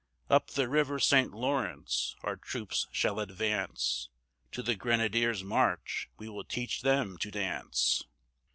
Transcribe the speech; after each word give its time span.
Up 0.31 0.47
the 0.49 0.67
River 0.67 0.97
St. 0.97 1.31
Lawrence 1.31 2.15
our 2.23 2.35
troops 2.35 2.87
shall 2.91 3.19
advance, 3.19 4.09
To 4.51 4.63
the 4.63 4.73
Grenadiers' 4.75 5.43
March 5.43 6.09
we 6.17 6.27
will 6.27 6.43
teach 6.43 6.81
them 6.81 7.19
to 7.19 7.29
dance. 7.29 8.03